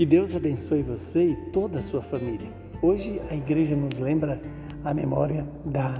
Que 0.00 0.06
Deus 0.06 0.34
abençoe 0.34 0.82
você 0.82 1.24
e 1.24 1.36
toda 1.52 1.78
a 1.78 1.82
sua 1.82 2.00
família. 2.00 2.50
Hoje 2.80 3.20
a 3.28 3.36
igreja 3.36 3.76
nos 3.76 3.98
lembra 3.98 4.40
a 4.82 4.94
memória 4.94 5.46
da 5.62 5.92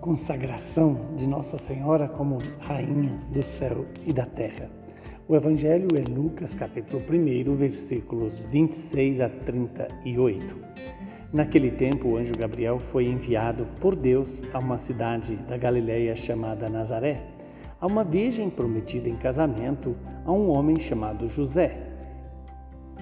consagração 0.00 1.14
de 1.14 1.28
Nossa 1.28 1.58
Senhora 1.58 2.08
como 2.08 2.38
Rainha 2.60 3.14
do 3.30 3.44
céu 3.44 3.84
e 4.06 4.14
da 4.14 4.24
terra. 4.24 4.70
O 5.28 5.36
Evangelho 5.36 5.88
é 5.94 6.10
Lucas, 6.10 6.54
capítulo 6.54 7.02
1, 7.06 7.54
versículos 7.54 8.46
26 8.50 9.20
a 9.20 9.28
38. 9.28 10.56
Naquele 11.34 11.70
tempo, 11.70 12.08
o 12.08 12.16
anjo 12.16 12.32
Gabriel 12.32 12.78
foi 12.78 13.04
enviado 13.04 13.66
por 13.78 13.94
Deus 13.94 14.42
a 14.54 14.58
uma 14.58 14.78
cidade 14.78 15.36
da 15.46 15.58
Galiléia 15.58 16.16
chamada 16.16 16.70
Nazaré, 16.70 17.22
a 17.78 17.86
uma 17.86 18.04
virgem 18.04 18.48
prometida 18.48 19.06
em 19.06 19.16
casamento 19.16 19.94
a 20.24 20.32
um 20.32 20.48
homem 20.48 20.80
chamado 20.80 21.28
José 21.28 21.91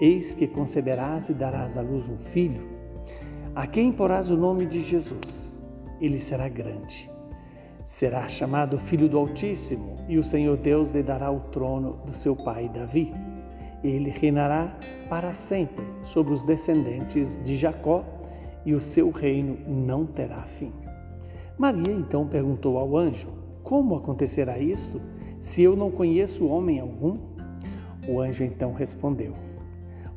Eis 0.00 0.32
que 0.32 0.46
conceberás 0.46 1.28
e 1.28 1.34
darás 1.34 1.76
à 1.76 1.82
luz 1.82 2.08
um 2.08 2.16
filho, 2.16 2.66
a 3.54 3.66
quem 3.66 3.92
porás 3.92 4.30
o 4.30 4.36
nome 4.36 4.64
de 4.64 4.80
Jesus. 4.80 5.66
Ele 6.00 6.18
será 6.18 6.48
grande. 6.48 7.10
Será 7.84 8.26
chamado 8.26 8.78
Filho 8.78 9.10
do 9.10 9.18
Altíssimo, 9.18 9.98
e 10.08 10.16
o 10.16 10.24
Senhor 10.24 10.56
Deus 10.56 10.88
lhe 10.88 11.02
dará 11.02 11.30
o 11.30 11.40
trono 11.40 11.98
do 12.06 12.14
seu 12.14 12.34
pai 12.34 12.66
Davi. 12.70 13.12
Ele 13.84 14.08
reinará 14.08 14.74
para 15.10 15.34
sempre 15.34 15.84
sobre 16.02 16.32
os 16.32 16.44
descendentes 16.44 17.38
de 17.44 17.54
Jacó, 17.54 18.02
e 18.64 18.72
o 18.72 18.80
seu 18.80 19.10
reino 19.10 19.58
não 19.68 20.06
terá 20.06 20.44
fim. 20.44 20.72
Maria 21.58 21.92
então 21.92 22.26
perguntou 22.26 22.78
ao 22.78 22.96
anjo: 22.96 23.30
Como 23.62 23.96
acontecerá 23.96 24.58
isso, 24.58 24.98
se 25.38 25.62
eu 25.62 25.76
não 25.76 25.90
conheço 25.90 26.46
homem 26.46 26.80
algum? 26.80 27.18
O 28.08 28.18
anjo 28.18 28.44
então 28.44 28.72
respondeu: 28.72 29.34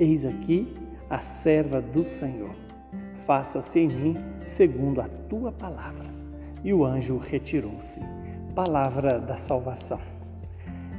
Eis 0.00 0.24
aqui 0.24 0.74
a 1.10 1.18
serva 1.18 1.82
do 1.82 2.02
Senhor. 2.02 2.56
Faça-se 3.26 3.80
em 3.80 3.88
mim 3.88 4.16
segundo 4.42 5.00
a 5.00 5.06
tua 5.28 5.52
palavra. 5.52 6.06
E 6.64 6.72
o 6.72 6.86
anjo 6.86 7.18
retirou-se. 7.18 8.00
Palavra 8.54 9.20
da 9.20 9.36
salvação. 9.36 10.00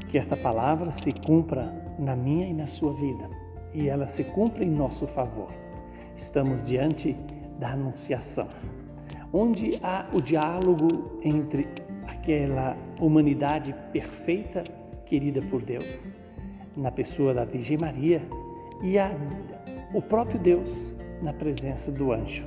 Que 0.08 0.20
esta 0.20 0.38
palavra 0.38 0.92
se 0.92 1.12
cumpra 1.12 1.74
na 1.98 2.16
minha 2.16 2.48
e 2.48 2.54
na 2.54 2.68
sua 2.68 2.94
vida 2.94 3.28
e 3.74 3.90
ela 3.90 4.06
se 4.06 4.24
cumpra 4.24 4.64
em 4.64 4.70
nosso 4.70 5.08
favor. 5.08 5.50
Estamos 6.16 6.62
diante 6.62 7.16
da 7.58 7.72
Anunciação, 7.72 8.48
onde 9.34 9.80
há 9.82 10.06
o 10.14 10.22
diálogo 10.22 11.20
entre 11.24 11.68
aquela 12.08 12.78
humanidade 13.00 13.74
perfeita, 13.92 14.64
querida 15.06 15.42
por 15.42 15.64
Deus, 15.64 16.12
na 16.76 16.92
pessoa 16.92 17.34
da 17.34 17.46
Virgem 17.46 17.78
Maria 17.78 18.22
e 18.82 18.98
a, 18.98 19.12
o 19.94 20.02
próprio 20.02 20.40
Deus 20.40 20.96
na 21.22 21.34
presença 21.34 21.92
do 21.92 22.12
anjo. 22.12 22.46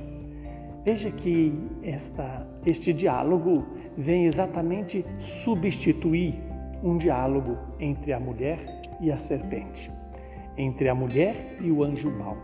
Veja 0.83 1.09
que 1.09 1.57
esta, 1.81 2.45
este 2.65 2.93
diálogo 2.93 3.65
vem 3.97 4.25
exatamente 4.25 5.03
substituir 5.17 6.35
um 6.83 6.97
diálogo 6.97 7.57
entre 7.79 8.13
a 8.13 8.19
mulher 8.19 8.59
e 9.01 9.11
a 9.11 9.17
serpente, 9.17 9.91
entre 10.55 10.87
a 10.87 10.93
mulher 10.93 11.57
e 11.59 11.71
o 11.71 11.83
anjo 11.83 12.11
mau. 12.11 12.37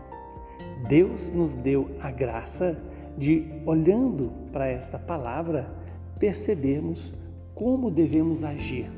Deus 0.88 1.30
nos 1.30 1.54
deu 1.54 1.88
a 2.00 2.10
graça 2.10 2.82
de, 3.16 3.46
olhando 3.64 4.32
para 4.52 4.66
esta 4.66 4.98
palavra, 4.98 5.72
percebermos 6.18 7.14
como 7.54 7.90
devemos 7.90 8.42
agir 8.42 8.90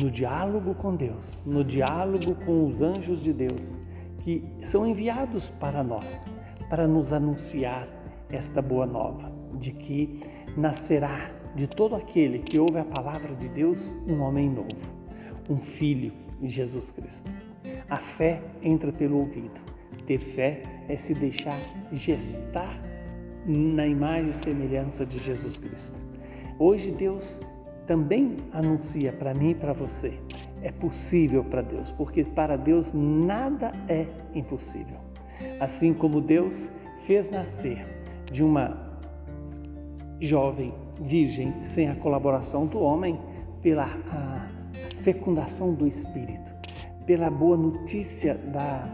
no 0.00 0.08
diálogo 0.08 0.74
com 0.74 0.94
Deus, 0.94 1.42
no 1.44 1.64
diálogo 1.64 2.36
com 2.46 2.68
os 2.68 2.80
anjos 2.80 3.20
de 3.20 3.32
Deus 3.32 3.80
que 4.20 4.44
são 4.60 4.86
enviados 4.86 5.50
para 5.50 5.82
nós, 5.82 6.26
para 6.68 6.86
nos 6.86 7.12
anunciar 7.12 7.86
esta 8.28 8.62
boa 8.62 8.86
nova, 8.86 9.32
de 9.58 9.72
que 9.72 10.20
nascerá 10.56 11.34
de 11.54 11.66
todo 11.66 11.96
aquele 11.96 12.38
que 12.38 12.58
ouve 12.58 12.78
a 12.78 12.84
palavra 12.84 13.34
de 13.34 13.48
Deus 13.48 13.92
um 14.06 14.20
homem 14.20 14.48
novo, 14.48 14.68
um 15.48 15.56
filho 15.56 16.12
Jesus 16.42 16.90
Cristo. 16.90 17.34
A 17.88 17.96
fé 17.96 18.42
entra 18.62 18.92
pelo 18.92 19.18
ouvido. 19.18 19.60
Ter 20.06 20.18
fé 20.18 20.62
é 20.88 20.96
se 20.96 21.14
deixar 21.14 21.58
gestar 21.92 22.80
na 23.46 23.86
imagem 23.86 24.30
e 24.30 24.34
semelhança 24.34 25.04
de 25.04 25.18
Jesus 25.18 25.58
Cristo. 25.58 26.00
Hoje 26.58 26.92
Deus 26.92 27.40
também 27.86 28.36
anuncia 28.52 29.12
para 29.12 29.34
mim 29.34 29.50
e 29.50 29.54
para 29.54 29.72
você 29.72 30.16
é 30.62 30.70
possível 30.70 31.44
para 31.44 31.62
Deus, 31.62 31.90
porque 31.90 32.24
para 32.24 32.56
Deus 32.56 32.92
nada 32.92 33.72
é 33.88 34.06
impossível. 34.34 34.96
Assim 35.58 35.94
como 35.94 36.20
Deus 36.20 36.70
fez 37.00 37.30
nascer 37.30 37.84
de 38.30 38.44
uma 38.44 38.90
jovem 40.20 40.74
virgem 41.00 41.54
sem 41.62 41.88
a 41.88 41.94
colaboração 41.94 42.66
do 42.66 42.78
homem 42.80 43.18
pela 43.62 43.88
fecundação 44.96 45.74
do 45.74 45.86
Espírito, 45.86 46.52
pela 47.06 47.30
boa 47.30 47.56
notícia 47.56 48.34
da, 48.34 48.86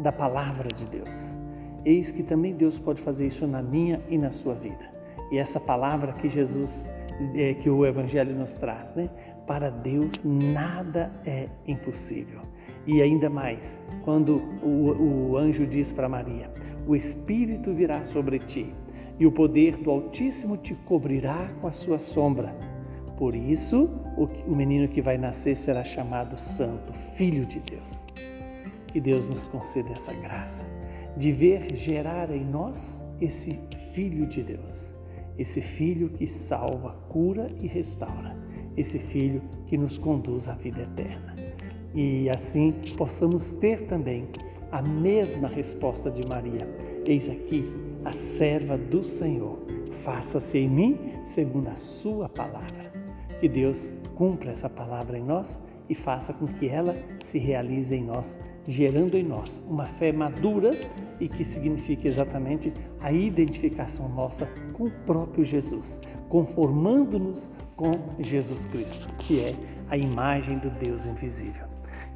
da 0.00 0.12
palavra 0.12 0.68
de 0.68 0.86
Deus. 0.86 1.36
Eis 1.84 2.12
que 2.12 2.22
também 2.22 2.54
Deus 2.54 2.78
pode 2.78 3.00
fazer 3.00 3.26
isso 3.26 3.46
na 3.46 3.62
minha 3.62 4.00
e 4.08 4.16
na 4.16 4.30
sua 4.30 4.54
vida. 4.54 4.98
E 5.30 5.38
essa 5.38 5.60
palavra 5.60 6.12
que 6.12 6.28
Jesus, 6.28 6.88
é, 7.34 7.54
que 7.54 7.68
o 7.68 7.84
Evangelho 7.84 8.34
nos 8.34 8.52
traz, 8.52 8.94
né? 8.94 9.10
Para 9.46 9.70
Deus 9.70 10.22
nada 10.24 11.12
é 11.24 11.48
impossível. 11.66 12.40
E 12.86 13.02
ainda 13.02 13.28
mais, 13.28 13.78
quando 14.04 14.36
o, 14.62 15.30
o 15.30 15.36
anjo 15.36 15.66
diz 15.66 15.92
para 15.92 16.08
Maria: 16.08 16.50
O 16.86 16.94
Espírito 16.94 17.74
virá 17.74 18.04
sobre 18.04 18.38
ti, 18.38 18.74
e 19.18 19.26
o 19.26 19.32
poder 19.32 19.76
do 19.76 19.90
Altíssimo 19.90 20.56
te 20.56 20.74
cobrirá 20.74 21.50
com 21.60 21.66
a 21.66 21.72
sua 21.72 21.98
sombra. 21.98 22.54
Por 23.16 23.34
isso, 23.34 23.90
o, 24.16 24.24
o 24.50 24.54
menino 24.54 24.88
que 24.88 25.02
vai 25.02 25.18
nascer 25.18 25.56
será 25.56 25.82
chamado 25.82 26.38
Santo, 26.38 26.92
Filho 26.92 27.44
de 27.44 27.58
Deus. 27.60 28.08
Que 28.86 29.00
Deus 29.00 29.28
nos 29.28 29.48
conceda 29.48 29.90
essa 29.90 30.12
graça 30.14 30.64
de 31.18 31.32
ver 31.32 31.74
gerar 31.74 32.30
em 32.30 32.44
nós 32.44 33.04
esse 33.20 33.58
Filho 33.92 34.26
de 34.26 34.42
Deus, 34.42 34.92
esse 35.38 35.62
Filho 35.62 36.08
que 36.08 36.26
salva, 36.26 36.96
cura 37.08 37.46
e 37.60 37.66
restaura 37.66 38.36
esse 38.76 38.98
Filho 38.98 39.42
que 39.66 39.76
nos 39.76 39.98
conduz 39.98 40.48
à 40.48 40.54
vida 40.54 40.82
eterna. 40.82 41.36
E 41.94 42.28
assim 42.30 42.72
possamos 42.96 43.50
ter 43.50 43.86
também 43.86 44.28
a 44.70 44.82
mesma 44.82 45.48
resposta 45.48 46.10
de 46.10 46.26
Maria: 46.26 46.68
Eis 47.06 47.28
aqui 47.28 47.64
a 48.04 48.12
serva 48.12 48.76
do 48.76 49.02
Senhor, 49.02 49.58
faça-se 50.02 50.58
em 50.58 50.68
mim 50.68 50.98
segundo 51.24 51.68
a 51.68 51.74
Sua 51.74 52.28
palavra. 52.28 52.92
Que 53.38 53.48
Deus 53.48 53.90
cumpra 54.14 54.50
essa 54.50 54.68
palavra 54.68 55.16
em 55.16 55.22
nós 55.22 55.60
e 55.88 55.94
faça 55.94 56.32
com 56.32 56.46
que 56.46 56.68
ela 56.68 56.96
se 57.20 57.38
realize 57.38 57.94
em 57.94 58.04
nós, 58.04 58.38
gerando 58.66 59.16
em 59.16 59.22
nós 59.22 59.60
uma 59.68 59.86
fé 59.86 60.12
madura 60.12 60.78
e 61.18 61.28
que 61.28 61.44
signifique 61.44 62.06
exatamente 62.06 62.72
a 63.00 63.10
identificação 63.10 64.08
nossa 64.08 64.46
com 64.72 64.84
o 64.84 64.90
próprio 64.90 65.44
Jesus, 65.44 66.00
conformando-nos 66.28 67.50
com 67.76 67.92
Jesus 68.18 68.66
Cristo, 68.66 69.08
que 69.18 69.40
é 69.40 69.54
a 69.88 69.96
imagem 69.96 70.58
do 70.58 70.70
Deus 70.70 71.06
invisível. 71.06 71.66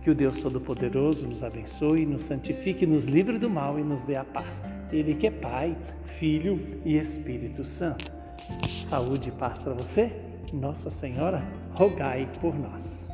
Que 0.03 0.11
o 0.11 0.15
Deus 0.15 0.41
Todo-Poderoso 0.41 1.27
nos 1.27 1.45
abençoe, 1.45 2.05
nos 2.05 2.23
santifique, 2.23 2.85
nos 2.85 3.05
livre 3.05 3.39
do 3.39 3.49
mal 3.49 3.79
e 3.79 3.85
nos 3.85 4.03
dê 4.03 4.17
a 4.17 4.25
paz. 4.25 4.61
Ele 4.91 5.15
que 5.15 5.29
é 5.29 5.31
Pai, 5.31 5.77
Filho 6.05 6.61
e 6.85 6.99
Espírito 6.99 7.65
Santo. 7.65 8.13
Saúde 8.69 9.29
e 9.29 9.33
paz 9.33 9.61
para 9.61 9.75
você. 9.75 10.11
Nossa 10.53 10.91
Senhora, 10.91 11.43
rogai 11.75 12.29
por 12.41 12.59
nós. 12.59 13.12